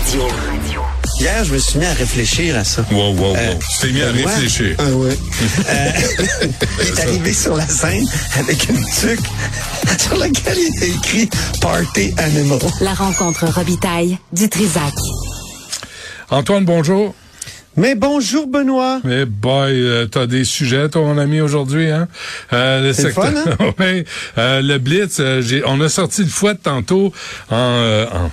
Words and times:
Radio. 0.00 0.28
Hier, 1.18 1.42
je 1.44 1.54
me 1.54 1.58
suis 1.58 1.78
mis 1.78 1.86
à 1.86 1.92
réfléchir 1.94 2.54
à 2.58 2.64
ça. 2.64 2.84
Wow, 2.92 3.12
wow, 3.14 3.28
wow. 3.30 3.34
Euh, 3.36 3.54
tu 3.80 3.86
t'es 3.86 3.92
mis 3.94 4.02
à 4.02 4.12
Benoît- 4.12 4.26
réfléchir. 4.26 4.76
Ah 4.78 4.84
ouais. 4.90 5.16
Euh, 5.70 5.90
il 6.82 6.88
est 6.88 7.00
arrivé 7.00 7.32
sur 7.32 7.56
la 7.56 7.66
scène 7.66 8.04
avec 8.38 8.68
une 8.68 8.84
tuque 8.84 9.24
sur 9.98 10.16
laquelle 10.18 10.58
il 10.58 10.76
était 10.76 10.90
écrit 10.90 11.30
Party 11.62 12.12
Animal. 12.18 12.58
La 12.82 12.92
rencontre 12.92 13.46
Robitaille 13.46 14.18
du 14.34 14.50
Trisac. 14.50 14.92
Antoine, 16.28 16.66
bonjour. 16.66 17.14
Mais 17.78 17.94
bonjour, 17.94 18.46
Benoît. 18.46 19.00
Eh 19.08 19.24
boy, 19.24 19.72
euh, 19.72 20.04
t'as 20.06 20.26
des 20.26 20.44
sujets, 20.44 20.90
toi, 20.90 21.02
mon 21.02 21.16
ami, 21.16 21.40
aujourd'hui, 21.40 21.90
hein? 21.90 22.06
Euh, 22.52 22.82
le 22.88 22.92
C'est 22.92 23.04
le 23.04 23.10
fun, 23.12 23.32
hein? 23.34 23.72
Ouais. 23.78 24.04
Euh, 24.36 24.60
le 24.60 24.76
Blitz, 24.76 25.16
euh, 25.20 25.40
j'ai, 25.40 25.62
on 25.64 25.80
a 25.80 25.88
sorti 25.88 26.22
le 26.22 26.28
fouet 26.28 26.54
tantôt 26.54 27.12
en, 27.50 27.54
euh, 27.56 28.06
en- 28.12 28.30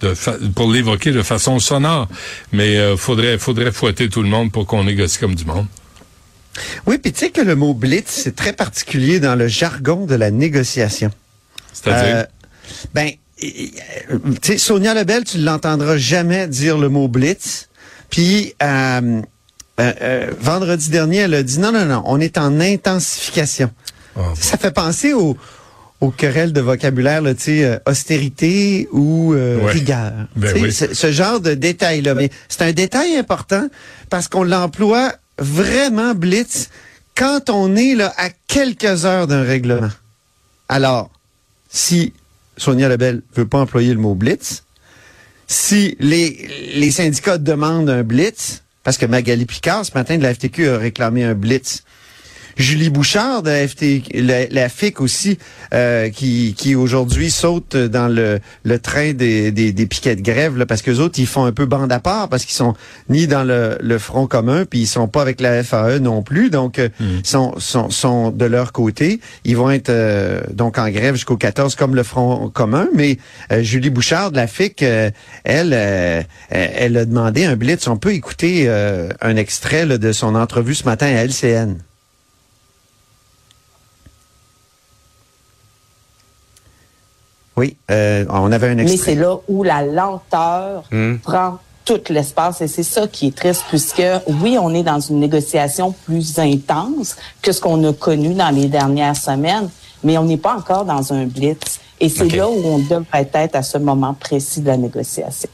de 0.00 0.14
fa- 0.14 0.36
pour 0.54 0.70
l'évoquer 0.70 1.12
de 1.12 1.22
façon 1.22 1.58
sonore. 1.58 2.08
Mais 2.52 2.76
euh, 2.76 2.96
faudrait, 2.96 3.38
faudrait 3.38 3.72
fouetter 3.72 4.08
tout 4.08 4.22
le 4.22 4.28
monde 4.28 4.52
pour 4.52 4.66
qu'on 4.66 4.84
négocie 4.84 5.18
comme 5.18 5.34
du 5.34 5.44
monde. 5.44 5.66
Oui, 6.86 6.98
puis 6.98 7.12
tu 7.12 7.20
sais 7.20 7.30
que 7.30 7.40
le 7.40 7.54
mot 7.54 7.72
blitz, 7.74 8.06
c'est 8.08 8.34
très 8.34 8.52
particulier 8.52 9.20
dans 9.20 9.34
le 9.36 9.46
jargon 9.48 10.06
de 10.06 10.14
la 10.14 10.30
négociation. 10.30 11.10
C'est-à-dire? 11.72 12.16
Euh, 12.16 12.24
ben, 12.94 13.10
euh, 13.44 14.18
tu 14.42 14.52
sais, 14.52 14.58
Sonia 14.58 14.94
Lebel, 14.94 15.24
tu 15.24 15.38
l'entendras 15.38 15.96
jamais 15.96 16.48
dire 16.48 16.76
le 16.78 16.88
mot 16.88 17.06
blitz. 17.08 17.68
Puis, 18.10 18.54
euh, 18.62 19.22
euh, 19.80 19.92
euh, 20.02 20.32
vendredi 20.40 20.90
dernier, 20.90 21.18
elle 21.18 21.34
a 21.34 21.42
dit 21.44 21.60
non, 21.60 21.70
non, 21.70 21.84
non, 21.84 22.02
on 22.06 22.18
est 22.20 22.36
en 22.38 22.58
intensification. 22.60 23.70
Oh, 24.16 24.22
Ça 24.34 24.56
fait 24.58 24.72
penser 24.72 25.12
au, 25.12 25.36
aux 26.00 26.10
querelles 26.10 26.52
de 26.52 26.60
vocabulaire, 26.60 27.22
là, 27.22 27.34
tu 27.34 27.42
sais, 27.42 27.64
euh, 27.64 27.78
austérité 27.86 28.88
ou 28.92 29.34
euh, 29.34 29.58
Ouais. 29.58 29.72
rigueur. 29.72 30.12
Ben 30.36 30.56
oui. 30.62 30.72
ce, 30.72 30.94
ce 30.94 31.10
genre 31.10 31.40
de 31.40 31.54
détail-là. 31.54 32.14
Mais 32.14 32.30
c'est 32.48 32.62
un 32.62 32.72
détail 32.72 33.16
important 33.16 33.68
parce 34.08 34.28
qu'on 34.28 34.44
l'emploie 34.44 35.12
vraiment 35.38 36.14
blitz 36.14 36.68
quand 37.16 37.50
on 37.50 37.74
est 37.74 37.94
là 37.96 38.14
à 38.16 38.30
quelques 38.46 39.04
heures 39.04 39.26
d'un 39.26 39.42
règlement. 39.42 39.90
Alors, 40.68 41.10
si 41.68 42.12
Sonia 42.56 42.88
Lebel 42.88 43.22
veut 43.34 43.46
pas 43.46 43.58
employer 43.58 43.92
le 43.92 43.98
mot 44.00 44.14
blitz, 44.14 44.62
si 45.48 45.96
les, 45.98 46.48
les 46.76 46.90
syndicats 46.90 47.38
demandent 47.38 47.90
un 47.90 48.02
blitz, 48.02 48.62
parce 48.84 48.98
que 48.98 49.06
Magali 49.06 49.46
Picard, 49.46 49.84
ce 49.84 49.92
matin, 49.94 50.16
de 50.16 50.22
la 50.22 50.32
FTQ, 50.34 50.68
a 50.68 50.78
réclamé 50.78 51.24
un 51.24 51.34
blitz. 51.34 51.82
Julie 52.58 52.90
Bouchard 52.90 53.42
de 53.42 53.50
la, 53.50 53.66
FT, 53.68 53.84
la, 54.14 54.46
la 54.48 54.68
FIC 54.68 55.00
aussi, 55.00 55.38
euh, 55.72 56.10
qui, 56.10 56.54
qui 56.56 56.74
aujourd'hui 56.74 57.30
saute 57.30 57.76
dans 57.76 58.08
le, 58.08 58.40
le 58.64 58.78
train 58.78 59.12
des, 59.12 59.52
des, 59.52 59.72
des 59.72 59.86
piquets 59.86 60.16
de 60.16 60.22
grève, 60.22 60.56
là, 60.56 60.66
parce 60.66 60.82
que 60.82 60.90
autres, 60.90 61.18
ils 61.18 61.26
font 61.26 61.44
un 61.44 61.52
peu 61.52 61.66
bande 61.66 61.92
à 61.92 62.00
part, 62.00 62.28
parce 62.28 62.44
qu'ils 62.44 62.56
sont 62.56 62.74
ni 63.08 63.26
dans 63.26 63.44
le, 63.44 63.78
le 63.80 63.98
front 63.98 64.26
commun, 64.26 64.64
puis 64.64 64.80
ils 64.80 64.86
sont 64.86 65.06
pas 65.08 65.22
avec 65.22 65.40
la 65.40 65.62
FAE 65.62 65.98
non 66.00 66.22
plus, 66.22 66.50
donc 66.50 66.78
euh, 66.78 66.88
sont, 67.22 67.54
sont, 67.58 67.90
sont 67.90 68.30
de 68.30 68.44
leur 68.44 68.72
côté. 68.72 69.20
Ils 69.44 69.56
vont 69.56 69.70
être 69.70 69.90
euh, 69.90 70.40
donc 70.52 70.78
en 70.78 70.90
grève 70.90 71.14
jusqu'au 71.14 71.36
14 71.36 71.74
comme 71.76 71.94
le 71.94 72.02
front 72.02 72.50
commun, 72.50 72.88
mais 72.94 73.18
euh, 73.52 73.62
Julie 73.62 73.90
Bouchard 73.90 74.32
de 74.32 74.36
la 74.36 74.46
FIC, 74.46 74.82
euh, 74.82 75.10
elle, 75.44 75.72
elle 75.72 76.26
elle 76.50 76.96
a 76.96 77.04
demandé 77.04 77.44
un 77.44 77.56
blitz. 77.56 77.86
On 77.86 77.96
peut 77.96 78.12
écouter 78.14 78.64
euh, 78.66 79.10
un 79.20 79.36
extrait 79.36 79.84
là, 79.86 79.98
de 79.98 80.12
son 80.12 80.34
entrevue 80.34 80.74
ce 80.74 80.84
matin 80.84 81.06
à 81.06 81.24
LCN. 81.24 81.76
Oui, 87.58 87.76
euh, 87.90 88.24
on 88.30 88.50
avait 88.52 88.68
un 88.68 88.74
Mais 88.76 88.82
extrait. 88.82 89.12
c'est 89.12 89.18
là 89.18 89.36
où 89.48 89.62
la 89.62 89.82
lenteur 89.82 90.84
Hmm. 90.90 91.16
prend 91.18 91.58
tout 91.84 92.00
l'espace 92.10 92.60
et 92.60 92.68
c'est 92.68 92.82
ça 92.82 93.08
qui 93.08 93.28
est 93.28 93.34
triste 93.36 93.64
puisque 93.68 94.02
oui, 94.42 94.56
on 94.60 94.74
est 94.74 94.82
dans 94.82 95.00
une 95.00 95.20
négociation 95.20 95.92
plus 96.06 96.38
intense 96.38 97.16
que 97.42 97.50
ce 97.52 97.60
qu'on 97.60 97.82
a 97.88 97.92
connu 97.94 98.34
dans 98.34 98.50
les 98.54 98.66
dernières 98.68 99.16
semaines, 99.16 99.68
mais 100.04 100.18
on 100.18 100.24
n'est 100.24 100.36
pas 100.48 100.54
encore 100.54 100.84
dans 100.84 101.12
un 101.12 101.24
blitz. 101.26 101.80
Et 102.00 102.08
c'est 102.08 102.28
là 102.28 102.46
où 102.48 102.60
on 102.64 102.78
devrait 102.78 103.28
être 103.34 103.56
à 103.56 103.62
ce 103.62 103.78
moment 103.78 104.14
précis 104.14 104.60
de 104.60 104.66
la 104.68 104.76
négociation. 104.76 105.48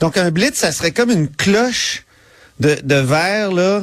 Donc 0.00 0.16
un 0.16 0.30
blitz, 0.30 0.56
ça 0.56 0.72
serait 0.72 0.90
comme 0.92 1.10
une 1.10 1.28
cloche 1.28 2.04
de, 2.58 2.76
de 2.82 2.96
verre 2.96 3.52
là 3.52 3.82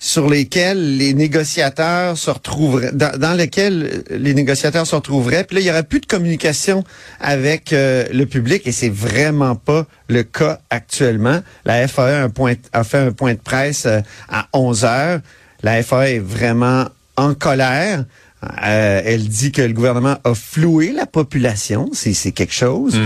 sur 0.00 0.28
lesquels 0.28 0.96
les 0.96 1.14
négociateurs 1.14 2.16
se 2.16 2.30
retrouveraient, 2.30 2.90
dans, 2.92 3.16
dans 3.18 3.34
lesquels 3.34 4.02
les 4.10 4.34
négociateurs 4.34 4.86
se 4.86 4.94
retrouveraient. 4.96 5.44
Puis 5.44 5.56
là, 5.56 5.60
il 5.60 5.66
y 5.66 5.70
aurait 5.70 5.84
plus 5.84 6.00
de 6.00 6.06
communication 6.06 6.82
avec 7.20 7.72
euh, 7.72 8.06
le 8.12 8.24
public 8.24 8.66
et 8.66 8.72
c'est 8.72 8.88
vraiment 8.88 9.54
pas 9.54 9.86
le 10.08 10.22
cas 10.22 10.58
actuellement. 10.70 11.40
La 11.66 11.86
FAE 11.86 12.02
a, 12.02 12.22
un 12.22 12.30
point, 12.30 12.54
a 12.72 12.82
fait 12.82 12.98
un 12.98 13.12
point 13.12 13.34
de 13.34 13.40
presse 13.40 13.84
euh, 13.86 14.00
à 14.28 14.48
11 14.54 14.84
heures. 14.84 15.20
La 15.62 15.82
FAE 15.82 16.14
est 16.14 16.18
vraiment 16.18 16.86
en 17.16 17.34
colère. 17.34 18.04
Euh, 18.42 19.02
elle 19.04 19.28
dit 19.28 19.52
que 19.52 19.60
le 19.60 19.74
gouvernement 19.74 20.16
a 20.24 20.34
floué 20.34 20.92
la 20.92 21.04
population, 21.04 21.90
c'est 21.92 22.14
c'est 22.14 22.32
quelque 22.32 22.54
chose. 22.54 22.98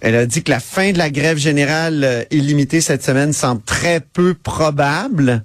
Elle 0.00 0.14
a 0.14 0.24
dit 0.24 0.42
que 0.42 0.50
la 0.50 0.60
fin 0.60 0.92
de 0.92 0.98
la 0.98 1.10
grève 1.10 1.36
générale 1.36 2.04
euh, 2.04 2.24
illimitée 2.30 2.80
cette 2.80 3.04
semaine 3.04 3.34
semble 3.34 3.60
très 3.62 4.00
peu 4.00 4.32
probable. 4.32 5.44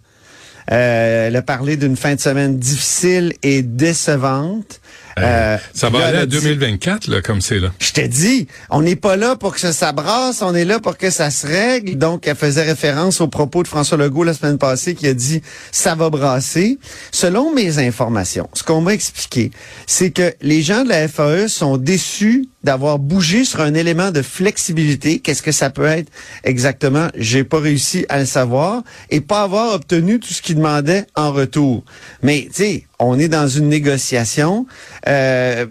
Euh, 0.73 1.28
elle 1.28 1.35
a 1.35 1.41
parlé 1.41 1.78
d'une 1.78 1.95
fin 1.95 2.16
de 2.16 2.19
semaine 2.19 2.57
difficile 2.57 3.34
et 3.44 3.61
décevante. 3.61 4.79
Euh, 5.19 5.57
ça 5.75 5.89
puis 5.91 6.00
va 6.00 6.06
là, 6.06 6.07
aller 6.09 6.17
à 6.19 6.25
dit- 6.25 6.38
2024, 6.41 7.06
là, 7.07 7.22
comme 7.22 7.39
c'est 7.39 7.59
là. 7.59 7.72
je 7.78 7.91
te 7.91 8.01
dis, 8.01 8.47
on 8.72 8.81
n'est 8.81 8.95
pas 8.95 9.16
là 9.16 9.35
pour 9.35 9.53
que 9.53 9.59
ça 9.59 9.72
s'abrasse, 9.72 10.41
on 10.41 10.56
est 10.56 10.66
là 10.66 10.79
pour 10.79 10.97
que 10.97 11.11
ça 11.11 11.29
se 11.29 11.45
règle. 11.45 11.95
Donc, 12.00 12.25
elle 12.28 12.35
faisait 12.35 12.63
référence 12.63 13.22
aux 13.22 13.28
propos 13.28 13.61
de 13.61 13.67
François 13.67 13.97
Legault 14.00 14.23
la 14.23 14.34
semaine 14.34 14.57
passée 14.57 14.95
qui 14.95 15.06
a 15.06 15.13
dit 15.13 15.44
ça 15.72 15.94
va 15.94 16.09
brasser. 16.09 16.79
Selon 17.11 17.53
mes 17.53 17.78
informations, 17.78 18.50
ce 18.53 18.63
qu'on 18.63 18.81
m'a 18.81 18.94
expliqué, 18.95 19.51
c'est 19.85 20.09
que 20.09 20.34
les 20.41 20.63
gens 20.63 20.84
de 20.84 20.90
la 20.90 21.07
FAE 21.07 21.47
sont 21.47 21.78
déçus 21.78 22.47
d'avoir 22.63 23.00
bougé 23.00 23.46
sur 23.46 23.62
un 23.62 23.74
élément 23.74 24.12
de 24.12 24.22
flexibilité. 24.22 25.19
Qu'est-ce 25.19 25.41
que 25.41 25.51
ça 25.51 25.69
peut 25.69 25.85
être 25.85 26.12
exactement? 26.44 27.07
J'ai 27.16 27.44
pas 27.44 27.59
réussi 27.59 28.06
à 28.09 28.19
le 28.19 28.25
savoir 28.25 28.84
et 29.09 29.22
pas 29.22 29.41
avoir 29.44 29.74
obtenu 29.74 30.19
tout 30.19 30.34
ce 30.34 30.41
qu'ils 30.41 30.56
demandaient 30.56 31.06
en 31.16 31.31
retour. 31.31 31.84
Mais, 32.22 32.47
tu 32.47 32.63
sais, 32.63 32.84
on 33.00 33.19
est 33.19 33.28
dans 33.28 33.47
une 33.47 33.68
négociation. 33.68 34.66
Euh, 35.07 35.66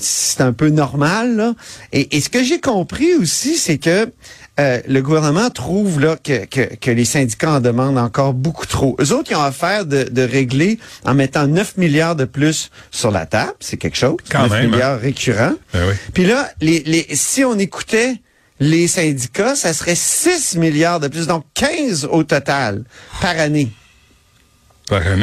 c'est 0.00 0.40
un 0.40 0.52
peu 0.52 0.68
normal. 0.68 1.36
Là. 1.36 1.54
Et 1.92 2.20
ce 2.20 2.28
que 2.28 2.42
j'ai 2.42 2.60
compris 2.60 3.14
aussi, 3.14 3.56
c'est 3.56 3.78
que 3.78 4.10
euh, 4.60 4.80
le 4.86 5.02
gouvernement 5.02 5.50
trouve 5.50 5.98
là 5.98 6.16
que, 6.16 6.44
que, 6.44 6.76
que 6.76 6.90
les 6.90 7.04
syndicats 7.04 7.54
en 7.54 7.60
demandent 7.60 7.98
encore 7.98 8.34
beaucoup 8.34 8.66
trop. 8.66 8.96
Eux 9.00 9.12
autres, 9.12 9.32
ils 9.32 9.36
ont 9.36 9.42
affaire 9.42 9.84
de, 9.84 10.04
de 10.04 10.22
régler 10.22 10.78
en 11.04 11.14
mettant 11.14 11.46
9 11.48 11.76
milliards 11.76 12.14
de 12.14 12.24
plus 12.24 12.70
sur 12.92 13.10
la 13.10 13.26
table. 13.26 13.54
C'est 13.58 13.76
quelque 13.76 13.96
chose. 13.96 14.16
Quand 14.30 14.42
9 14.42 14.50
même, 14.50 14.64
hein. 14.64 14.68
milliards 14.68 15.00
récurrents. 15.00 15.54
Ben 15.72 15.88
oui. 15.88 15.94
Puis 16.12 16.26
là, 16.26 16.48
les, 16.60 16.80
les, 16.86 17.06
si 17.14 17.44
on 17.44 17.58
écoutait 17.58 18.20
les 18.60 18.86
syndicats, 18.86 19.56
ça 19.56 19.72
serait 19.72 19.96
6 19.96 20.56
milliards 20.56 21.00
de 21.00 21.08
plus, 21.08 21.26
donc 21.26 21.44
15 21.54 22.08
au 22.10 22.22
total 22.22 22.84
par 23.20 23.38
année. 23.38 23.72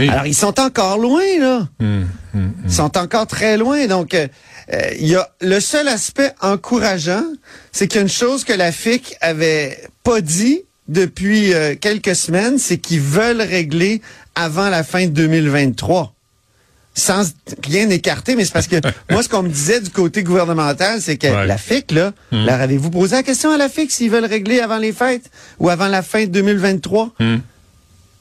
Alors, 0.10 0.26
ils 0.26 0.36
sont 0.36 0.60
encore 0.60 0.98
loin, 0.98 1.22
là. 1.40 1.68
Hum, 1.80 2.08
hum, 2.34 2.54
Ils 2.66 2.72
sont 2.72 2.98
encore 2.98 3.28
très 3.28 3.58
loin. 3.58 3.86
Donc, 3.88 4.14
euh, 4.14 4.28
euh, 4.74 4.80
il 5.00 5.08
y 5.08 5.16
a 5.16 5.30
le 5.42 5.60
seul 5.60 5.88
aspect 5.88 6.32
encourageant, 6.42 7.24
c'est 7.72 7.88
qu'il 7.88 7.98
y 7.98 8.00
a 8.00 8.04
une 8.04 8.10
chose 8.10 8.44
que 8.44 8.54
la 8.54 8.72
FIC 8.72 9.16
avait 9.22 9.78
pas 10.04 10.22
dit 10.22 10.62
depuis 10.88 11.54
euh, 11.54 11.76
quelques 11.80 12.16
semaines, 12.16 12.58
c'est 12.58 12.78
qu'ils 12.78 13.02
veulent 13.02 13.42
régler 13.42 14.02
avant 14.36 14.70
la 14.70 14.84
fin 14.84 15.06
de 15.06 15.12
2023. 15.12 16.14
Sans 16.94 17.24
rien 17.66 17.90
écarter, 17.90 18.36
mais 18.36 18.44
c'est 18.44 18.52
parce 18.52 18.68
que 18.68 18.76
moi, 19.10 19.24
ce 19.24 19.30
qu'on 19.30 19.44
me 19.44 19.50
disait 19.50 19.80
du 19.80 19.90
côté 19.92 20.24
gouvernemental, 20.24 21.02
c'est 21.02 21.18
que 21.18 21.28
Ouais. 21.28 21.48
la 21.48 21.58
FIC, 21.58 21.92
là, 21.92 22.12
leur 22.32 22.60
avez-vous 22.60 22.90
posé 22.92 23.16
la 23.16 23.24
question 23.24 23.52
à 23.52 23.58
la 23.58 23.70
FIC 23.70 23.92
s'ils 23.92 24.12
veulent 24.12 24.26
régler 24.26 24.60
avant 24.60 24.78
les 24.78 24.92
fêtes 24.92 25.30
ou 25.60 25.70
avant 25.70 25.88
la 25.88 26.02
fin 26.02 26.22
de 26.26 26.32
2023? 26.32 27.14
hum. 27.20 27.42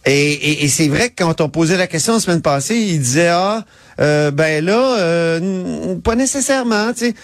Et, 0.06 0.32
et- 0.32 0.64
et 0.64 0.68
c'est 0.68 0.88
vrai 0.88 1.10
que 1.10 1.22
quand 1.22 1.40
on 1.42 1.48
posait 1.50 1.76
la 1.76 1.86
question 1.86 2.14
la 2.14 2.20
semaine 2.20 2.40
passée, 2.42 2.76
il 2.76 2.98
disait 3.00 3.28
ah 3.28 3.64
euh, 4.00 4.30
ben 4.30 4.64
là 4.64 4.96
euh, 4.98 5.96
pas 5.96 6.14
nécessairement, 6.16 6.92
tu 6.94 7.08
sais. 7.10 7.14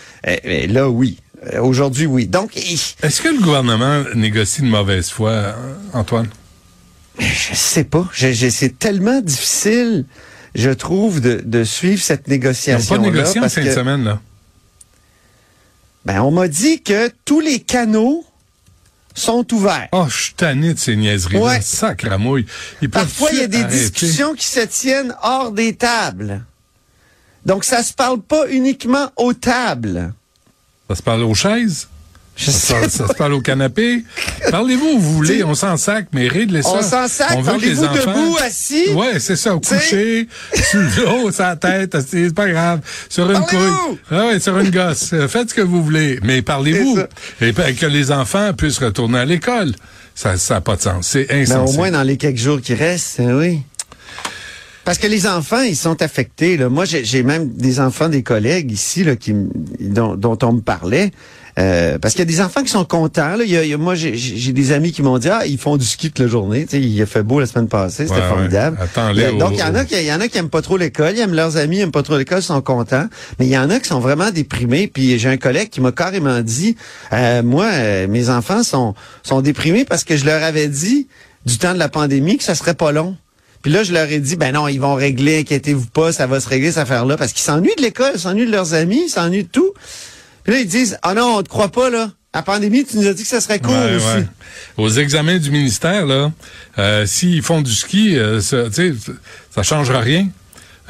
Eh, 0.44 0.66
là 0.66 0.88
oui, 0.90 1.18
Euh, 1.54 1.60
aujourd'hui 1.62 2.06
oui. 2.06 2.26
Donc 2.26 2.56
Est-ce 2.56 3.20
que 3.22 3.28
le 3.28 3.40
gouvernement 3.40 4.04
négocie 4.14 4.60
de 4.62 4.66
mauvaise 4.66 5.08
foi, 5.10 5.54
Antoine? 5.94 6.28
je 7.18 7.54
sais 7.54 7.84
pas, 7.84 8.06
je, 8.12 8.32
je- 8.32 8.50
c'est 8.50 8.78
tellement 8.78 9.20
difficile, 9.22 10.04
je 10.54 10.68
trouve, 10.70 11.20
de, 11.22 11.40
de 11.44 11.64
suivre 11.64 12.02
cette 12.02 12.24
Ils 12.26 12.30
n'ont 12.32 12.36
négociation 12.36 12.96
pas 12.96 13.00
négocié 13.02 13.40
en 13.40 13.48
fin 13.48 13.64
de 13.64 13.70
semaine, 13.70 14.04
là. 14.04 14.20
ben 16.04 16.20
on 16.22 16.30
m'a 16.30 16.48
dit 16.48 16.82
que 16.82 17.10
tous 17.24 17.40
les 17.40 17.60
canaux 17.60 18.24
sont 19.16 19.52
ouverts. 19.52 19.88
Oh, 19.92 20.06
je 20.08 20.22
suis 20.22 20.34
tanné 20.34 20.74
de 20.74 20.78
ces 20.78 20.94
niaiseries-là. 20.94 21.42
Ouais. 21.42 21.60
Sacramouille. 21.60 22.46
Parfois, 22.92 23.30
il 23.32 23.38
y 23.38 23.42
a 23.42 23.46
des 23.48 23.62
arrêter? 23.62 23.78
discussions 23.78 24.34
qui 24.34 24.46
se 24.46 24.60
tiennent 24.60 25.14
hors 25.22 25.50
des 25.50 25.74
tables. 25.74 26.44
Donc, 27.44 27.64
ça 27.64 27.82
se 27.82 27.92
parle 27.92 28.20
pas 28.20 28.48
uniquement 28.48 29.10
aux 29.16 29.32
tables. 29.32 30.12
Ça 30.88 30.96
se 30.96 31.02
parle 31.02 31.22
aux 31.22 31.34
chaises? 31.34 31.88
Je 32.36 32.50
Ça, 32.50 32.82
sais 32.82 32.88
ça 32.90 33.08
se 33.08 33.14
parle 33.14 33.32
au 33.32 33.40
canapé. 33.40 34.04
Parlez-vous 34.50 34.86
où 34.96 34.98
vous 34.98 35.12
voulez, 35.14 35.42
on 35.42 35.54
s'en 35.54 35.78
sac, 35.78 36.08
mais 36.12 36.28
réglez 36.28 36.62
ça. 36.62 36.68
On 36.74 36.82
s'en 36.82 37.08
sac, 37.08 37.30
On 37.34 37.40
veut 37.40 37.52
que 37.58 37.64
les 37.64 37.74
parlez-vous 37.74 37.84
enfants- 37.84 38.12
debout, 38.12 38.36
assis. 38.44 38.90
Ouais, 38.90 39.18
c'est 39.18 39.36
ça, 39.36 39.52
coucher, 39.52 40.28
sur 40.52 40.80
le 40.80 41.38
la 41.38 41.56
tête, 41.56 41.96
c'est 42.06 42.34
pas 42.34 42.48
grave. 42.48 42.80
Sur 43.08 43.30
une 43.30 43.40
couille. 43.40 43.96
Ah 44.10 44.26
ouais, 44.26 44.38
sur 44.40 44.58
une 44.58 44.70
gosse. 44.70 45.14
Euh, 45.14 45.28
Faites 45.28 45.48
ce 45.50 45.54
que 45.54 45.62
vous 45.62 45.82
voulez, 45.82 46.20
mais 46.22 46.42
parlez-vous. 46.42 46.98
Et 47.40 47.52
que 47.52 47.86
les 47.86 48.12
enfants 48.12 48.52
puissent 48.52 48.78
retourner 48.78 49.18
à 49.20 49.24
l'école. 49.24 49.74
Ça, 50.14 50.36
ça 50.36 50.54
n'a 50.54 50.60
pas 50.60 50.76
de 50.76 50.82
sens. 50.82 51.08
C'est 51.08 51.26
Mais 51.30 51.42
insensé. 51.42 51.54
Ben, 51.58 51.64
au 51.64 51.72
moins 51.72 51.90
dans 51.90 52.02
les 52.02 52.16
quelques 52.18 52.38
jours 52.38 52.60
qui 52.60 52.74
restent, 52.74 53.20
euh, 53.20 53.38
oui. 53.40 53.60
Parce 54.84 54.98
que 54.98 55.06
les 55.06 55.26
enfants, 55.26 55.62
ils 55.62 55.76
sont 55.76 56.00
affectés. 56.00 56.56
Là. 56.56 56.68
Moi, 56.68 56.84
j'ai 56.84 57.22
même 57.22 57.48
des 57.52 57.80
enfants, 57.80 58.08
des 58.08 58.22
collègues 58.22 58.70
ici 58.70 59.04
là, 59.04 59.16
qui, 59.16 59.34
dont, 59.80 60.14
dont 60.16 60.38
on 60.42 60.52
me 60.54 60.60
parlait. 60.60 61.10
Euh, 61.58 61.98
parce 61.98 62.12
qu'il 62.12 62.20
y 62.20 62.22
a 62.22 62.26
des 62.26 62.42
enfants 62.42 62.62
qui 62.62 62.68
sont 62.68 62.84
contents. 62.84 63.36
Là. 63.36 63.44
Il 63.44 63.50
y 63.50 63.56
a- 63.56 63.64
il 63.64 63.70
y 63.70 63.72
a- 63.72 63.78
moi, 63.78 63.94
j'ai- 63.94 64.12
des 64.52 64.72
amis 64.72 64.92
qui 64.92 65.00
m'ont 65.00 65.16
dit 65.16 65.28
ah 65.30 65.46
ils 65.46 65.56
font 65.58 65.78
du 65.78 65.86
ski 65.86 66.08
toute 66.10 66.18
la 66.18 66.26
journée. 66.26 66.64
Tu 66.66 66.72
sais, 66.76 66.80
il 66.82 67.00
a 67.00 67.06
fait 67.06 67.22
beau 67.22 67.40
la 67.40 67.46
semaine 67.46 67.66
passée, 67.68 68.06
c'était 68.06 68.20
Ouais, 68.20 68.28
formidable. 68.28 68.78
ouais. 68.78 69.24
Euh, 69.24 69.38
Donc 69.38 69.52
il 69.54 69.58
y 69.60 69.62
en 69.62 69.74
a 69.74 69.84
qui 69.86 69.94
il 69.94 70.04
y 70.04 70.12
en 70.12 70.20
a 70.20 70.28
qui 70.28 70.36
aiment 70.36 70.50
pas 70.50 70.60
trop 70.60 70.76
l'école, 70.76 71.14
ils 71.14 71.20
aiment 71.20 71.32
leurs 71.34 71.56
amis, 71.56 71.78
ils 71.78 71.80
aiment 71.80 71.92
pas 71.92 72.02
trop 72.02 72.18
l'école, 72.18 72.40
ils 72.40 72.42
sont 72.42 72.60
contents. 72.60 73.06
Mais 73.38 73.46
il 73.46 73.50
y 73.52 73.56
en 73.56 73.70
a 73.70 73.80
qui 73.80 73.88
sont 73.88 74.00
vraiment 74.00 74.30
déprimés. 74.30 74.86
Puis 74.86 75.18
j'ai 75.18 75.28
un 75.30 75.38
collègue 75.38 75.70
qui 75.70 75.80
m'a 75.80 75.92
carrément 75.92 76.40
dit 76.42 76.76
euh, 77.14 77.42
moi 77.42 77.66
euh, 77.72 78.06
mes 78.06 78.28
enfants 78.28 78.62
sont 78.62 78.94
sont 79.22 79.40
déprimés 79.40 79.86
parce 79.86 80.04
que 80.04 80.16
je 80.16 80.26
leur 80.26 80.42
avais 80.42 80.68
dit 80.68 81.08
du 81.46 81.56
temps 81.58 81.72
de 81.72 81.78
la 81.78 81.88
pandémie 81.88 82.36
que 82.36 82.44
ça 82.44 82.54
serait 82.54 82.74
pas 82.74 82.92
long. 82.92 83.16
Puis 83.62 83.72
là, 83.72 83.82
je 83.82 83.92
leur 83.92 84.08
ai 84.12 84.20
dit, 84.20 84.36
ben 84.36 84.52
non, 84.52 84.68
ils 84.68 84.78
vont 84.80 84.94
régler, 84.94 85.38
inquiétez-vous 85.40 85.86
pas, 85.86 86.12
ça 86.12 86.26
va 86.28 86.38
se 86.38 86.48
régler 86.48 86.68
cette 86.68 86.82
affaire-là, 86.82 87.16
parce 87.16 87.32
qu'ils 87.32 87.42
s'ennuient 87.42 87.74
de 87.76 87.82
l'école, 87.82 88.12
ils 88.14 88.20
s'ennuient 88.20 88.46
de 88.46 88.52
leurs 88.52 88.74
amis, 88.74 89.04
ils 89.06 89.10
s'ennuient 89.10 89.42
de 89.44 89.48
tout. 89.48 89.72
Puis 90.46 90.54
là, 90.54 90.60
ils 90.60 90.68
disent, 90.68 90.96
ah 91.02 91.12
non, 91.12 91.38
on 91.38 91.42
te 91.42 91.48
croit 91.48 91.70
pas, 91.72 91.90
là. 91.90 92.10
La 92.32 92.42
pandémie, 92.42 92.84
tu 92.84 92.98
nous 92.98 93.06
as 93.06 93.14
dit 93.14 93.22
que 93.22 93.28
ça 93.28 93.40
serait 93.40 93.58
court 93.58 93.72
Ouais, 93.72 93.96
aussi. 93.96 94.06
ouais. 94.06 94.26
Aux 94.76 94.90
examens 94.90 95.38
du 95.38 95.50
ministère, 95.50 96.06
là, 96.06 96.30
euh, 96.78 97.04
s'ils 97.06 97.42
font 97.42 97.62
du 97.62 97.72
ski, 97.74 98.16
euh, 98.16 98.40
ça, 98.40 98.64
ça 99.50 99.62
changera 99.62 100.00
rien. 100.00 100.28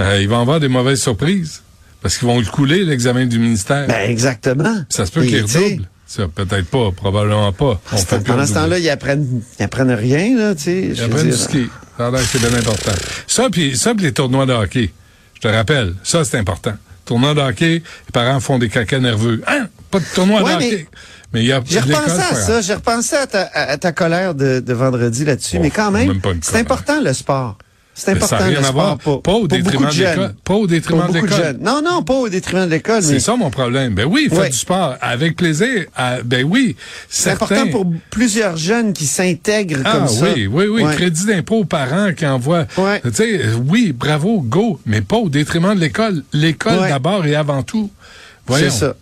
Euh, 0.00 0.20
ils 0.20 0.29
vont 0.29 0.41
avoir 0.41 0.61
des 0.61 0.69
mauvaises 0.69 1.00
surprises. 1.00 1.62
Parce 2.03 2.19
qu'ils 2.19 2.29
vont 2.29 2.38
le 2.38 2.44
couler, 2.47 2.85
l'examen 2.85 3.25
du 3.26 3.38
ministère. 3.38 3.87
Ben, 3.87 4.11
exactement. 4.11 4.85
ça 4.91 5.06
se 5.06 5.12
peut 5.12 5.23
qu'ils 5.25 5.43
redoublent. 5.43 5.88
Ça, 6.06 6.29
peut-être 6.29 6.67
pas, 6.67 6.91
probablement 6.93 7.52
pas. 7.52 7.81
On 7.93 7.97
fait 7.97 8.17
plus 8.19 8.25
Pendant 8.25 8.47
ce 8.47 8.52
temps-là, 8.55 8.79
ils 8.79 8.91
apprennent, 8.91 9.43
ils 9.59 9.62
apprennent 9.62 9.91
rien, 9.93 10.37
là, 10.37 10.55
tu 10.55 10.62
sais. 10.64 10.82
Ils 10.94 11.02
apprennent 11.02 11.31
du 11.31 11.37
ski. 11.37 11.67
Ça 11.97 12.09
a 12.09 12.11
l'air 12.11 12.20
que 12.20 12.26
c'est 12.26 12.38
bien 12.38 12.59
important. 12.59 12.93
Ça, 13.26 13.49
puis 13.50 13.76
ça, 13.76 13.94
puis 13.94 14.05
les 14.05 14.12
tournois 14.12 14.47
de 14.47 14.52
hockey. 14.52 14.93
Je 15.35 15.41
te 15.41 15.49
rappelle, 15.49 15.94
ça, 16.05 16.25
c'est 16.25 16.38
important. 16.38 16.75
Tournoi 17.06 17.32
de 17.35 17.41
hockey, 17.41 17.82
les 17.82 17.82
parents 18.12 18.41
font 18.41 18.58
des 18.58 18.69
caca 18.69 18.99
nerveux. 18.99 19.43
Hein? 19.47 19.69
Pas 19.91 20.00
de 20.00 20.05
tournoi 20.14 20.43
Ouais, 20.43 20.53
de 20.55 20.58
mais 20.58 20.67
hockey. 20.67 20.88
Mais 21.32 21.41
il 21.41 21.47
y 21.47 21.53
a 21.53 21.61
J'ai 21.64 21.81
repensé 21.81 22.20
à 22.20 22.35
ça, 22.35 22.61
j'ai 22.61 22.75
repensé 22.75 23.17
à 23.17 23.26
ta, 23.26 23.43
à- 23.43 23.70
à 23.73 23.79
ta 23.79 23.93
colère 23.93 24.35
de, 24.35 24.61
de 24.61 24.73
vendredi 24.75 25.25
là-dessus, 25.25 25.56
Oh, 25.58 25.62
mais 25.62 25.70
quand 25.70 25.91
même, 25.91 26.20
c'est 26.43 26.58
important 26.58 27.00
le 27.03 27.12
sport. 27.12 27.56
C'est 27.99 28.13
Mais 28.13 28.21
ça 28.21 28.27
important 28.37 28.45
n'a 28.45 28.59
rien 28.61 28.69
à 28.69 28.71
voir. 28.73 28.99
Pas 28.99 29.33
au 29.33 29.49
détriment 29.49 29.89
de 29.89 29.95
l'école. 29.99 30.35
Pas 30.45 30.55
au 30.55 30.67
détriment 30.67 31.09
de 31.09 31.15
l'école. 31.15 31.57
Non, 31.63 31.81
non, 31.83 32.03
pas 32.03 32.13
au 32.15 32.29
détriment 32.29 32.67
de 32.67 32.71
l'école, 32.71 32.97
mais 32.97 33.01
C'est 33.15 33.21
ça 33.21 33.37
mon 33.37 33.49
problème. 33.51 33.95
Ben 33.95 34.05
oui, 34.05 34.27
faites 34.29 34.39
Ouais. 34.39 34.51
du 34.51 34.57
sport 34.57 34.97
avec 35.01 35.35
plaisir. 35.35 35.87
Ah, 35.97 36.17
ben 36.23 36.45
oui, 36.45 36.77
c'est 37.09 37.31
important 37.31 37.67
pour 37.69 37.87
plusieurs 38.11 38.59
jeunes 38.59 38.93
qui 38.93 39.07
s'intègrent 39.07 39.81
Ah 39.87 39.93
comme 39.93 40.09
ça. 40.09 40.27
oui, 40.35 40.47
oui, 40.47 40.67
oui. 40.67 40.83
Ouais. 40.83 40.95
Crédit 40.95 41.25
d'impôt 41.25 41.61
aux 41.61 41.65
parents 41.65 42.13
qui 42.15 42.27
envoient. 42.27 42.67
Ouais. 42.77 43.01
Tu 43.03 43.13
sais, 43.15 43.41
oui, 43.67 43.95
bravo, 43.99 44.41
go, 44.43 44.79
mais 44.85 45.01
pas 45.01 45.17
au 45.17 45.31
détriment 45.31 45.75
de 45.75 45.81
l'école. 45.81 46.23
L'école 46.35 46.81
d'abord 46.89 47.25
et 47.25 47.35
avant 47.35 47.63
tout. 47.63 47.91
C'est 48.49 48.71
ça. 48.71 48.95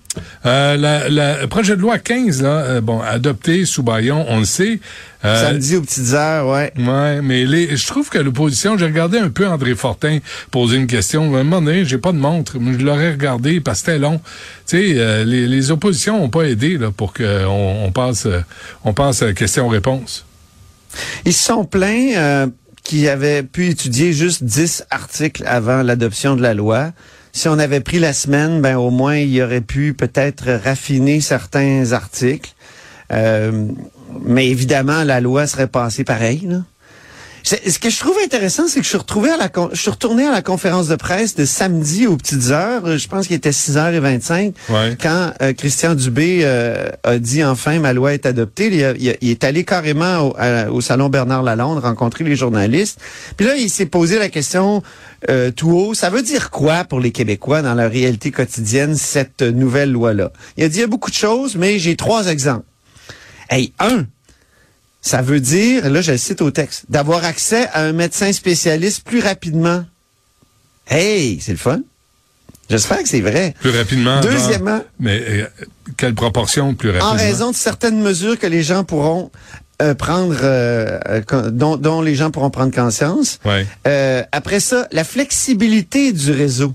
Euh, 0.46 0.76
la, 0.76 1.08
la- 1.08 1.40
le 1.42 1.46
projet 1.48 1.74
de 1.76 1.80
loi 1.80 1.98
15, 1.98 2.42
là, 2.42 2.48
euh, 2.48 2.80
bon, 2.80 3.00
adopté 3.00 3.64
sous 3.64 3.82
Bayon, 3.82 4.24
on 4.28 4.38
le 4.38 4.44
sait. 4.44 4.78
Euh, 5.24 5.42
Samedi 5.50 5.76
aux 5.76 5.80
petites 5.82 6.12
heures, 6.12 6.46
ouais. 6.48 6.72
Ouais, 6.78 7.20
mais 7.20 7.44
les, 7.44 7.76
je 7.76 7.86
trouve 7.86 8.08
que 8.10 8.18
l'opposition, 8.18 8.78
j'ai 8.78 8.84
regardé 8.84 9.18
un 9.18 9.28
peu 9.30 9.46
André 9.48 9.74
Fortin 9.74 10.18
poser 10.50 10.76
une 10.76 10.86
question. 10.86 11.34
À 11.34 11.40
un 11.40 11.44
moment 11.44 11.60
donné, 11.62 11.84
j'ai 11.84 11.98
pas 11.98 12.12
de 12.12 12.18
montre, 12.18 12.58
mais 12.60 12.78
je 12.78 12.84
l'aurais 12.84 13.10
regardé 13.12 13.60
parce 13.60 13.80
que 13.80 13.86
c'était 13.86 13.98
long. 13.98 14.18
Tu 14.66 14.76
sais, 14.78 14.94
euh, 14.98 15.24
les, 15.24 15.46
les 15.48 15.70
oppositions 15.72 16.22
ont 16.22 16.30
pas 16.30 16.42
aidé 16.44 16.78
là, 16.78 16.90
pour 16.96 17.12
qu'on 17.12 17.24
on 17.84 17.90
passe, 17.90 18.26
euh, 18.26 18.40
on 18.84 18.92
passe 18.92 19.22
à 19.22 19.32
question-réponse. 19.32 20.24
Ils 21.24 21.32
se 21.32 21.42
sont 21.44 21.64
plaints 21.64 22.12
euh, 22.16 22.46
qu'ils 22.84 23.08
avaient 23.08 23.42
pu 23.42 23.68
étudier 23.68 24.12
juste 24.12 24.44
10 24.44 24.84
articles 24.90 25.42
avant 25.46 25.82
l'adoption 25.82 26.36
de 26.36 26.42
la 26.42 26.54
loi. 26.54 26.92
Si 27.36 27.48
on 27.48 27.58
avait 27.58 27.80
pris 27.80 27.98
la 27.98 28.12
semaine, 28.12 28.62
ben 28.62 28.76
au 28.76 28.90
moins 28.90 29.16
il 29.16 29.42
aurait 29.42 29.60
pu 29.60 29.92
peut-être 29.92 30.52
raffiner 30.52 31.20
certains 31.20 31.90
articles. 31.90 32.54
Euh, 33.12 33.66
mais 34.24 34.46
évidemment, 34.48 35.02
la 35.02 35.20
loi 35.20 35.48
serait 35.48 35.66
passée 35.66 36.04
pareil. 36.04 36.46
Là. 36.46 36.58
Ce 37.46 37.78
que 37.78 37.90
je 37.90 37.98
trouve 37.98 38.16
intéressant, 38.24 38.66
c'est 38.68 38.78
que 38.80 38.84
je 38.84 38.88
suis 38.88 38.96
retrouvé 38.96 39.28
à 39.28 39.36
la 39.36 39.50
con- 39.50 39.68
je 39.74 39.78
suis 39.78 39.90
retourné 39.90 40.24
à 40.26 40.30
la 40.32 40.40
conférence 40.40 40.88
de 40.88 40.96
presse 40.96 41.34
de 41.34 41.44
samedi 41.44 42.06
aux 42.06 42.16
petites 42.16 42.48
heures. 42.50 42.96
Je 42.96 43.06
pense 43.06 43.26
qu'il 43.26 43.36
était 43.36 43.50
6h25 43.52 44.54
Ouais. 44.70 44.96
quand 44.98 45.34
euh, 45.42 45.52
Christian 45.52 45.94
Dubé 45.94 46.40
euh, 46.42 46.88
a 47.02 47.18
dit 47.18 47.44
enfin 47.44 47.78
ma 47.80 47.92
loi 47.92 48.14
est 48.14 48.24
adoptée. 48.24 48.68
Il, 48.68 48.82
a- 48.82 48.94
il 48.98 49.10
a- 49.10 49.14
il 49.20 49.28
est 49.30 49.44
allé 49.44 49.62
carrément 49.64 50.28
au, 50.30 50.34
à- 50.38 50.70
au 50.70 50.80
salon 50.80 51.10
Bernard 51.10 51.42
Lalonde 51.42 51.80
rencontrer 51.80 52.24
les 52.24 52.34
journalistes. 52.34 52.98
Puis 53.36 53.44
là, 53.46 53.56
il 53.56 53.68
s'est 53.68 53.84
posé 53.86 54.18
la 54.18 54.30
question 54.30 54.82
euh, 55.28 55.50
tout 55.50 55.70
haut. 55.70 55.92
Ça 55.92 56.08
veut 56.08 56.22
dire 56.22 56.48
quoi 56.50 56.84
pour 56.84 56.98
les 56.98 57.10
Québécois 57.12 57.60
dans 57.60 57.74
leur 57.74 57.90
réalité 57.90 58.30
quotidienne 58.30 58.94
cette 58.96 59.42
nouvelle 59.42 59.92
loi-là? 59.92 60.32
Il 60.56 60.64
a 60.64 60.68
dit 60.70 60.78
il 60.78 60.80
y 60.80 60.84
a 60.84 60.86
beaucoup 60.86 61.10
de 61.10 61.14
choses, 61.16 61.56
mais 61.56 61.78
j'ai 61.78 61.94
trois 61.94 62.28
exemples. 62.28 62.64
Hey, 63.50 63.74
un, 63.80 64.06
ça 65.06 65.20
veut 65.20 65.38
dire, 65.40 65.90
là 65.90 66.00
je 66.00 66.12
le 66.12 66.16
cite 66.18 66.40
au 66.40 66.50
texte, 66.50 66.86
d'avoir 66.88 67.24
accès 67.24 67.68
à 67.74 67.82
un 67.82 67.92
médecin 67.92 68.32
spécialiste 68.32 69.04
plus 69.04 69.20
rapidement. 69.20 69.84
Hey, 70.88 71.38
c'est 71.42 71.52
le 71.52 71.58
fun. 71.58 71.80
J'espère 72.70 73.02
que 73.02 73.08
c'est 73.08 73.20
vrai. 73.20 73.54
Plus 73.60 73.70
rapidement. 73.76 74.20
Deuxièmement, 74.22 74.76
genre, 74.78 74.84
mais 74.98 75.20
euh, 75.28 75.46
quelle 75.98 76.14
proportion 76.14 76.74
plus 76.74 76.88
rapidement? 76.90 77.12
en 77.12 77.16
raison 77.16 77.50
de 77.50 77.56
certaines 77.56 78.00
mesures 78.00 78.38
que 78.38 78.46
les 78.46 78.62
gens 78.62 78.84
pourront 78.84 79.30
euh, 79.82 79.94
prendre, 79.94 80.36
euh, 80.42 80.98
euh, 81.08 81.50
dont, 81.50 81.76
dont 81.76 82.00
les 82.00 82.14
gens 82.14 82.30
pourront 82.30 82.48
prendre 82.50 82.74
conscience. 82.74 83.38
Ouais, 83.44 83.66
Euh, 83.86 84.22
après 84.32 84.60
ça, 84.60 84.88
la 84.92 85.04
flexibilité 85.04 86.12
du 86.12 86.32
réseau. 86.32 86.72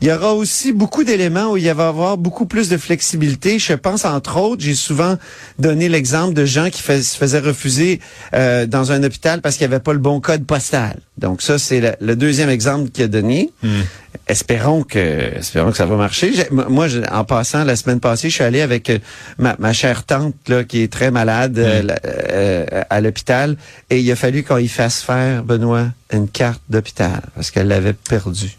Il 0.00 0.08
y 0.08 0.12
aura 0.12 0.32
aussi 0.34 0.72
beaucoup 0.72 1.04
d'éléments 1.04 1.52
où 1.52 1.56
il 1.58 1.64
va 1.72 1.84
y 1.84 1.86
avoir 1.88 2.16
beaucoup 2.16 2.46
plus 2.46 2.68
de 2.70 2.76
flexibilité. 2.78 3.58
Je 3.58 3.74
pense, 3.74 4.04
entre 4.04 4.38
autres, 4.38 4.62
j'ai 4.62 4.74
souvent 4.74 5.16
donné 5.58 5.88
l'exemple 5.88 6.32
de 6.34 6.44
gens 6.46 6.70
qui 6.70 6.80
fais- 6.80 7.02
se 7.02 7.16
faisaient 7.16 7.40
refuser 7.40 8.00
euh, 8.34 8.66
dans 8.66 8.92
un 8.92 9.02
hôpital 9.02 9.40
parce 9.42 9.56
qu'il 9.56 9.66
n'y 9.68 9.74
avait 9.74 9.82
pas 9.82 9.92
le 9.92 9.98
bon 9.98 10.20
code 10.20 10.46
postal. 10.46 10.96
Donc 11.18 11.42
ça, 11.42 11.58
c'est 11.58 11.80
le, 11.80 11.92
le 12.00 12.16
deuxième 12.16 12.48
exemple 12.48 12.88
qu'il 12.90 13.04
a 13.04 13.08
donné. 13.08 13.50
Hmm. 13.62 13.80
Espérons 14.26 14.82
que, 14.82 14.98
espérons 15.38 15.70
que 15.72 15.76
ça 15.76 15.86
va 15.86 15.96
marcher. 15.96 16.32
Moi, 16.50 16.88
je- 16.88 17.00
en 17.12 17.24
passant, 17.24 17.64
la 17.64 17.76
semaine 17.76 18.00
passée, 18.00 18.30
je 18.30 18.34
suis 18.36 18.44
allé 18.44 18.60
avec 18.62 18.88
euh, 18.88 18.98
ma, 19.38 19.56
ma 19.58 19.72
chère 19.72 20.04
tante 20.04 20.34
là, 20.48 20.64
qui 20.64 20.82
est 20.82 20.92
très 20.92 21.10
malade 21.10 21.58
euh, 21.58 21.82
euh, 22.04 22.64
à 22.88 23.00
l'hôpital 23.00 23.56
et 23.90 24.00
il 24.00 24.10
a 24.10 24.16
fallu 24.16 24.42
qu'on 24.42 24.56
y 24.58 24.68
fasse 24.68 25.02
faire, 25.02 25.42
Benoît, 25.44 25.88
une 26.12 26.28
carte 26.28 26.62
d'hôpital 26.70 27.20
parce 27.34 27.50
qu'elle 27.50 27.68
l'avait 27.68 27.92
perdue. 27.92 28.56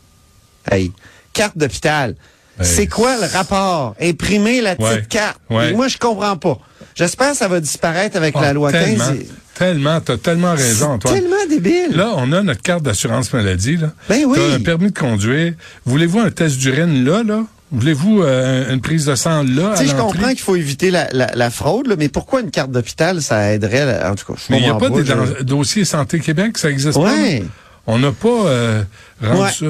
Hey, 0.69 0.91
carte 1.33 1.57
d'hôpital. 1.57 2.15
Hey. 2.59 2.65
C'est 2.65 2.87
quoi 2.87 3.15
le 3.17 3.25
rapport? 3.31 3.95
Imprimer 4.01 4.61
la 4.61 4.75
petite 4.75 4.91
Ouais. 4.91 5.05
carte. 5.09 5.37
Ouais. 5.49 5.73
Moi, 5.73 5.87
je 5.87 5.97
comprends 5.97 6.37
pas. 6.37 6.59
J'espère 6.95 7.31
que 7.31 7.37
ça 7.37 7.47
va 7.47 7.59
disparaître 7.59 8.17
avec 8.17 8.35
Ah, 8.37 8.41
la 8.41 8.53
loi 8.53 8.71
tellement, 8.71 9.05
15. 9.07 9.17
Tellement, 9.55 10.01
t'as 10.01 10.17
tellement 10.17 10.53
raison, 10.53 10.91
Antoine. 10.93 11.13
tellement 11.13 11.35
débile. 11.49 11.91
Là, 11.95 12.11
on 12.17 12.31
a 12.31 12.41
notre 12.41 12.61
carte 12.61 12.83
d'assurance 12.83 13.31
maladie. 13.33 13.77
Là. 13.77 13.91
Ben 14.09 14.23
oui. 14.25 14.37
T'as 14.37 14.55
un 14.55 14.59
permis 14.61 14.91
de 14.91 14.97
conduire. 14.99 15.53
Voulez-vous 15.85 16.19
un 16.19 16.31
test 16.31 16.57
d'urine 16.57 17.05
là, 17.05 17.23
là? 17.23 17.43
Voulez-vous 17.71 18.21
euh, 18.21 18.73
une 18.73 18.81
prise 18.81 19.05
de 19.05 19.15
sang 19.15 19.43
là? 19.43 19.75
Tu 19.77 19.83
sais, 19.85 19.87
je 19.91 19.95
comprends 19.95 20.27
qu'il 20.29 20.39
faut 20.39 20.57
éviter 20.57 20.91
la, 20.91 21.07
la, 21.13 21.31
la 21.33 21.49
fraude, 21.49 21.87
là, 21.87 21.95
mais 21.97 22.09
pourquoi 22.09 22.41
une 22.41 22.51
carte 22.51 22.71
d'hôpital, 22.71 23.21
ça 23.21 23.53
aiderait, 23.53 23.85
là, 23.85 24.11
en 24.11 24.15
tout 24.15 24.25
cas, 24.33 24.33
je 24.37 24.51
Mais 24.51 24.59
il 24.59 24.63
n'y 24.63 24.69
a 24.69 24.73
pas 24.75 24.89
des 24.89 25.05
je- 25.05 25.43
dossiers 25.43 25.85
Santé 25.85 26.19
Québec, 26.19 26.57
ça 26.57 26.69
existe 26.69 26.99
pas. 26.99 27.15
Là? 27.15 27.39
On 27.87 27.97
n'a 27.97 28.11
pas 28.11 28.27
euh, 28.27 28.83
rendu 29.23 29.41
Ouais. 29.41 29.49
ça. 29.51 29.65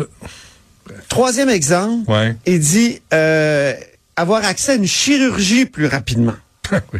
Troisième 1.10 1.50
exemple, 1.50 2.10
Ouais. 2.10 2.36
il 2.46 2.60
dit 2.60 3.02
euh, 3.14 3.74
avoir 4.16 4.46
accès 4.46 4.74
à 4.74 4.76
une 4.76 4.88
chirurgie 4.88 5.66
plus 5.66 5.88
rapidement. 5.88 6.34
oui. 6.94 7.00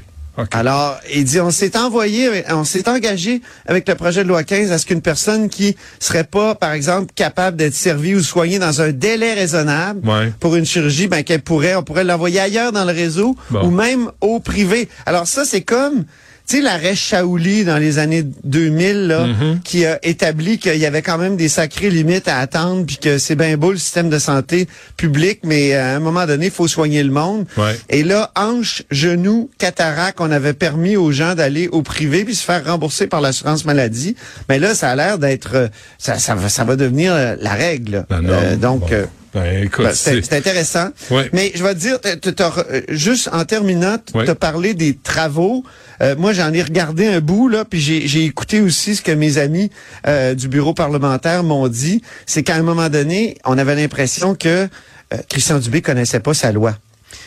Alors, 0.52 0.98
il 1.14 1.26
dit, 1.26 1.40
on 1.42 1.52
s'est 1.52 1.78
envoyé, 1.78 2.44
on 2.50 2.64
s'est 2.64 2.88
engagé 2.90 3.42
avec 3.68 3.88
le 3.88 3.94
projet 3.96 4.24
de 4.24 4.30
loi 4.30 4.44
15 4.44 4.72
à 4.72 4.78
ce 4.80 4.86
qu'une 4.88 5.02
personne 5.02 5.50
qui 5.50 5.76
serait 6.00 6.24
pas, 6.24 6.56
par 6.56 6.72
exemple, 6.72 7.12
capable 7.14 7.58
d'être 7.58 7.76
servie 7.76 8.16
ou 8.16 8.24
soignée 8.24 8.58
dans 8.58 8.82
un 8.82 8.92
délai 8.92 9.34
raisonnable 9.34 10.08
Ouais. 10.08 10.32
pour 10.40 10.56
une 10.56 10.66
chirurgie, 10.66 11.08
ben, 11.08 11.24
qu'elle 11.24 11.42
pourrait, 11.42 11.76
on 11.76 11.84
pourrait 11.84 12.06
l'envoyer 12.06 12.40
ailleurs 12.40 12.72
dans 12.72 12.86
le 12.86 12.94
réseau 12.94 13.36
Bon. 13.52 13.68
ou 13.68 13.72
même 13.72 14.10
au 14.22 14.40
privé. 14.40 14.88
Alors 15.06 15.28
ça, 15.28 15.44
c'est 15.46 15.62
comme, 15.62 16.06
tu 16.48 16.58
sais, 16.58 16.62
l'arrêt 16.62 16.96
Shaouli 16.96 17.64
dans 17.64 17.78
les 17.78 17.98
années 18.00 18.24
2000, 18.44 19.08
là, 19.08 19.28
Mm-hmm. 19.28 19.62
qui 19.62 19.86
a 19.86 20.00
établi 20.06 20.58
qu'il 20.58 20.76
y 20.78 20.86
avait 20.86 21.02
quand 21.02 21.18
même 21.18 21.38
des 21.38 21.48
sacrées 21.48 21.90
limites 21.90 22.28
à 22.28 22.40
attendre, 22.40 22.86
puis 22.86 22.98
que 22.98 23.18
c'est 23.18 23.36
bien 23.36 23.56
beau 23.58 23.72
le 23.72 23.78
système 23.78 24.10
de 24.10 24.20
santé 24.20 24.68
public, 24.98 25.40
mais 25.44 25.74
à 25.74 25.96
un 25.96 26.00
moment 26.00 26.26
donné, 26.26 26.48
il 26.48 26.52
faut 26.52 26.68
soigner 26.68 27.04
le 27.04 27.12
monde. 27.12 27.46
Ouais. 27.58 27.76
Et 27.90 28.04
là, 28.04 28.32
hanche, 28.36 28.84
genou, 28.92 29.50
cataracte, 29.58 30.20
on 30.20 30.32
avait 30.32 30.54
permis 30.54 30.98
aux 30.98 31.12
gens 31.12 31.36
d'aller 31.36 31.68
au 31.72 31.82
privé 31.84 32.26
puis 32.26 32.36
se 32.36 32.44
faire 32.44 32.66
rembourser 32.66 33.08
par 33.08 33.22
l'assurance 33.22 33.64
maladie. 33.66 34.16
Mais 34.50 34.60
là, 34.60 34.76
ça 34.76 34.90
a 34.92 34.96
l'air 34.96 35.18
d'être, 35.20 35.52
euh, 35.56 35.68
ça, 35.98 36.18
ça, 36.18 36.36
va, 36.36 36.50
ça 36.50 36.64
va 36.64 36.76
devenir 36.76 37.14
euh, 37.14 37.36
la 37.40 37.54
règle. 37.54 38.06
Euh, 38.12 38.56
donc, 38.58 38.82
Bon. 38.82 38.88
euh, 38.92 39.06
Ben, 39.34 39.70
ben, 39.78 39.94
c'est 39.94 40.34
intéressant. 40.34 40.90
Ouais. 41.10 41.30
Mais 41.32 41.52
je 41.56 41.64
vais 41.64 41.74
te 41.74 41.80
dire, 41.80 41.98
euh, 42.06 42.82
juste 42.90 43.30
en 43.32 43.46
terminant, 43.46 43.98
tu 43.98 44.18
Ouais. 44.18 44.30
as 44.30 44.36
parlé 44.36 44.74
des 44.74 44.94
travaux. 44.96 45.64
Euh, 46.02 46.16
moi, 46.18 46.34
j'en 46.34 46.52
ai 46.52 46.62
regardé 46.62 47.08
un 47.08 47.22
bout, 47.22 47.48
là, 47.48 47.64
puis 47.64 47.80
j'ai 47.80 48.08
j'ai 48.08 48.26
écouté 48.26 48.60
aussi 48.60 48.96
ce 48.96 49.02
que 49.02 49.12
mes 49.12 49.38
amis 49.38 49.70
euh, 50.06 50.34
du 50.34 50.48
bureau 50.50 50.74
parlementaire 50.74 51.44
m'ont 51.44 51.68
dit. 51.70 52.02
C'est 52.26 52.44
qu'à 52.44 52.56
un 52.56 52.62
moment 52.64 52.90
donné, 52.90 53.38
on 53.46 53.58
avait 53.58 53.76
l'impression 53.76 54.36
que 54.36 54.68
euh, 55.14 55.18
Christian 55.30 55.60
Dubé 55.60 55.82
connaissait 55.82 56.20
pas 56.20 56.34
sa 56.34 56.52
loi. 56.52 56.76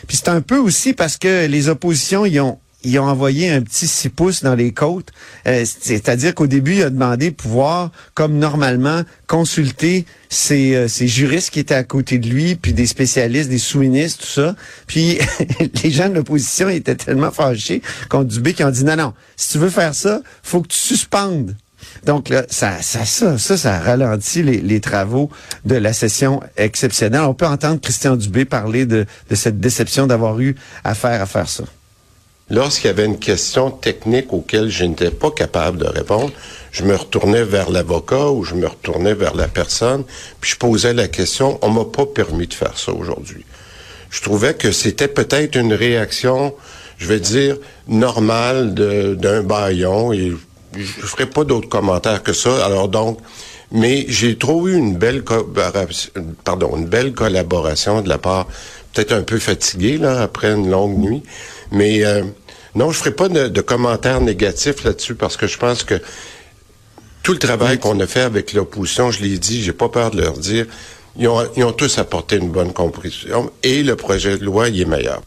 Puis 0.06 0.18
c'est 0.18 0.28
un 0.28 0.40
peu 0.42 0.58
aussi 0.58 0.92
parce 0.92 1.16
que 1.16 1.46
les 1.46 1.68
oppositions, 1.70 2.26
ils 2.26 2.38
ont 2.40 2.58
ils 2.84 2.98
ont 2.98 3.04
envoyé 3.04 3.50
un 3.50 3.62
petit 3.62 3.86
six 3.86 4.08
pouces 4.08 4.42
dans 4.42 4.54
les 4.54 4.72
côtes. 4.72 5.08
Euh, 5.46 5.64
C'est-à-dire 5.64 6.34
qu'au 6.34 6.46
début, 6.46 6.74
il 6.76 6.82
a 6.82 6.90
demandé 6.90 7.30
de 7.30 7.34
pouvoir, 7.34 7.90
comme 8.14 8.38
normalement, 8.38 9.02
consulter 9.26 10.04
ses, 10.28 10.74
euh, 10.74 10.88
ses 10.88 11.08
juristes 11.08 11.50
qui 11.50 11.60
étaient 11.60 11.74
à 11.74 11.84
côté 11.84 12.18
de 12.18 12.28
lui, 12.28 12.54
puis 12.56 12.72
des 12.72 12.86
spécialistes, 12.86 13.48
des 13.48 13.58
sous-ministres, 13.58 14.24
tout 14.24 14.30
ça. 14.30 14.56
Puis 14.86 15.18
les 15.82 15.90
gens 15.90 16.08
de 16.08 16.14
l'opposition 16.14 16.68
étaient 16.68 16.94
tellement 16.94 17.30
fâchés 17.30 17.82
contre 18.08 18.28
Dubé 18.28 18.54
qu'ils 18.54 18.66
ont 18.66 18.70
dit 18.70 18.84
non, 18.84 18.96
non, 18.96 19.14
si 19.36 19.52
tu 19.52 19.58
veux 19.58 19.70
faire 19.70 19.94
ça, 19.94 20.20
faut 20.42 20.62
que 20.62 20.68
tu 20.68 20.78
suspendes. 20.78 21.56
Donc 22.04 22.28
là, 22.28 22.44
ça, 22.48 22.82
ça, 22.82 23.04
ça, 23.04 23.38
ça, 23.38 23.56
ça 23.56 23.78
ralentit 23.78 24.42
les, 24.42 24.60
les 24.60 24.80
travaux 24.80 25.30
de 25.64 25.76
la 25.76 25.92
session 25.92 26.40
exceptionnelle. 26.56 27.22
On 27.22 27.34
peut 27.34 27.46
entendre 27.46 27.80
Christian 27.80 28.16
Dubé 28.16 28.44
parler 28.44 28.86
de, 28.86 29.06
de 29.30 29.34
cette 29.34 29.60
déception 29.60 30.06
d'avoir 30.06 30.38
eu 30.40 30.56
affaire 30.82 31.20
à 31.22 31.26
faire 31.26 31.48
ça. 31.48 31.64
Lorsqu'il 32.50 32.88
y 32.88 32.90
avait 32.90 33.06
une 33.06 33.18
question 33.18 33.70
technique 33.70 34.32
auquel 34.32 34.68
je 34.68 34.84
n'étais 34.84 35.10
pas 35.10 35.30
capable 35.30 35.78
de 35.78 35.86
répondre, 35.86 36.30
je 36.72 36.84
me 36.84 36.94
retournais 36.94 37.42
vers 37.42 37.70
l'avocat 37.70 38.30
ou 38.30 38.44
je 38.44 38.54
me 38.54 38.66
retournais 38.66 39.14
vers 39.14 39.34
la 39.34 39.48
personne, 39.48 40.04
puis 40.40 40.50
je 40.50 40.56
posais 40.56 40.92
la 40.92 41.08
question. 41.08 41.58
On 41.62 41.70
m'a 41.70 41.84
pas 41.84 42.04
permis 42.04 42.46
de 42.46 42.54
faire 42.54 42.76
ça 42.76 42.92
aujourd'hui. 42.92 43.44
Je 44.10 44.20
trouvais 44.20 44.54
que 44.54 44.72
c'était 44.72 45.08
peut-être 45.08 45.56
une 45.56 45.72
réaction, 45.72 46.54
je 46.98 47.06
vais 47.06 47.18
dire, 47.18 47.56
normale 47.88 48.74
d'un 48.74 49.42
baillon 49.42 50.12
et 50.12 50.32
je 50.76 50.84
ferai 50.84 51.26
pas 51.26 51.44
d'autres 51.44 51.68
commentaires 51.68 52.22
que 52.22 52.32
ça. 52.32 52.64
Alors 52.64 52.88
donc, 52.88 53.18
mais 53.72 54.04
j'ai 54.08 54.36
trouvé 54.36 54.74
une 54.74 54.96
belle 54.96 55.24
collaboration, 55.24 56.10
pardon, 56.44 56.76
une 56.76 56.86
belle 56.86 57.12
collaboration 57.12 58.02
de 58.02 58.08
la 58.08 58.18
part, 58.18 58.46
peut-être 58.92 59.12
un 59.12 59.22
peu 59.22 59.38
fatigué 59.38 59.96
là 59.98 60.22
après 60.22 60.52
une 60.52 60.70
longue 60.70 60.98
nuit, 60.98 61.22
mais 61.70 62.04
euh, 62.04 62.22
non, 62.74 62.90
je 62.90 62.98
ferai 62.98 63.12
pas 63.12 63.28
de, 63.28 63.48
de 63.48 63.60
commentaires 63.60 64.20
négatifs 64.20 64.84
là-dessus 64.84 65.14
parce 65.14 65.36
que 65.36 65.46
je 65.46 65.58
pense 65.58 65.84
que 65.84 66.00
tout 67.22 67.32
le 67.32 67.38
travail 67.38 67.78
qu'on 67.78 67.98
a 68.00 68.06
fait 68.06 68.20
avec 68.20 68.52
l'opposition, 68.52 69.10
je 69.10 69.22
l'ai 69.22 69.38
dit, 69.38 69.62
j'ai 69.62 69.72
pas 69.72 69.88
peur 69.88 70.10
de 70.10 70.20
leur 70.20 70.34
dire, 70.34 70.66
ils 71.16 71.28
ont, 71.28 71.48
ils 71.56 71.64
ont 71.64 71.72
tous 71.72 71.98
apporté 71.98 72.36
une 72.36 72.50
bonne 72.50 72.72
compréhension 72.72 73.50
et 73.62 73.82
le 73.82 73.96
projet 73.96 74.38
de 74.38 74.44
loi, 74.44 74.68
il 74.68 74.82
est 74.82 74.84
meilleur. 74.84 75.22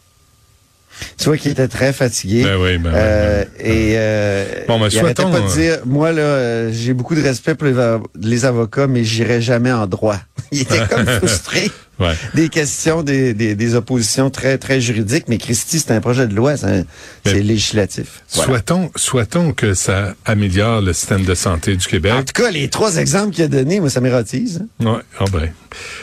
Tu 1.16 1.24
vois 1.24 1.36
qu'il 1.36 1.50
était 1.52 1.68
très 1.68 1.92
fatigué. 1.92 2.42
Ben 2.44 2.56
oui, 2.60 2.78
ben 2.78 2.90
oui, 2.90 2.96
Euh, 2.98 3.44
ben 3.44 3.50
oui. 3.58 3.64
Et 3.70 3.92
euh, 3.96 4.44
Bon, 4.68 4.78
ben, 4.80 4.86
il 4.90 4.98
souhaitons, 4.98 5.30
pas 5.30 5.40
de 5.40 5.44
euh, 5.46 5.54
dire, 5.54 5.78
moi 5.86 6.12
là, 6.12 6.22
euh, 6.22 6.70
j'ai 6.72 6.94
beaucoup 6.94 7.14
de 7.14 7.22
respect 7.22 7.54
pour 7.54 7.66
les, 7.68 7.74
avo- 7.74 8.04
les 8.20 8.44
avocats, 8.44 8.86
mais 8.86 9.04
j'irai 9.04 9.40
jamais 9.40 9.72
en 9.72 9.86
droit. 9.86 10.18
Il 10.52 10.62
était 10.62 10.86
comme 10.88 11.06
frustré 11.18 11.70
Ouais. 12.00 12.14
des 12.32 12.48
questions 12.48 13.02
des, 13.02 13.34
des, 13.34 13.56
des 13.56 13.74
oppositions 13.74 14.30
très 14.30 14.56
très 14.56 14.80
juridiques. 14.80 15.24
Mais 15.26 15.36
Christy, 15.36 15.80
c'est 15.80 15.90
un 15.90 16.00
projet 16.00 16.28
de 16.28 16.34
loi, 16.34 16.56
c'est 16.56 16.84
c'est 17.26 17.42
législatif. 17.42 18.22
Voilà. 18.34 18.46
Souhaitons, 18.52 18.90
souhaitons 18.94 19.52
que 19.52 19.74
ça 19.74 20.14
améliore 20.24 20.80
le 20.80 20.92
système 20.92 21.24
de 21.24 21.34
santé 21.34 21.74
du 21.74 21.84
Québec. 21.88 22.12
En 22.14 22.22
tout 22.22 22.40
cas, 22.40 22.52
les 22.52 22.68
trois 22.68 22.98
exemples 22.98 23.34
qu'il 23.34 23.42
a 23.42 23.48
donnés, 23.48 23.80
moi, 23.80 23.90
ça 23.90 24.00
m'érotise. 24.00 24.60
hein. 24.80 24.92
Ouais, 24.92 25.00
ah 25.18 25.24
ben. 25.32 25.50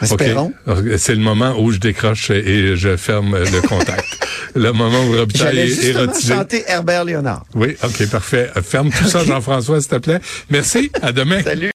Espérons. 0.01 0.51
C'est 0.97 1.15
le 1.15 1.21
moment 1.21 1.55
où 1.57 1.71
je 1.71 1.79
décroche 1.79 2.29
et 2.29 2.75
je 2.75 2.97
ferme 2.97 3.37
le 3.37 3.61
contact. 3.65 4.03
le 4.53 4.71
moment 4.71 5.03
où 5.05 5.11
Robitaille 5.17 5.47
J'allais 5.55 5.71
est 5.71 5.83
érotisé. 5.89 6.33
chanter 6.33 6.63
Herbert 6.67 7.05
Léonard. 7.05 7.45
Oui, 7.55 7.75
OK, 7.83 8.09
parfait. 8.09 8.49
Ferme 8.63 8.89
tout 8.91 9.07
ça, 9.07 9.23
Jean-François, 9.25 9.79
s'il 9.81 9.89
te 9.89 9.95
plaît. 9.97 10.19
Merci. 10.49 10.91
À 11.01 11.11
demain. 11.11 11.41
Salut. 11.43 11.63